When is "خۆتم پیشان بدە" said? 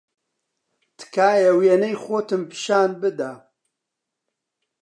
2.03-3.31